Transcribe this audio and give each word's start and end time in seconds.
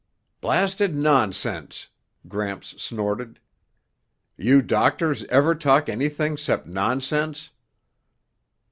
"Blasted 0.41 0.95
nonsense!" 0.95 1.89
Gramps 2.27 2.69
snorted. 2.81 3.39
"You 4.35 4.63
doctors 4.63 5.25
ever 5.25 5.53
talk 5.53 5.89
anything 5.89 6.37
'cept 6.37 6.65
nonsense?" 6.65 7.51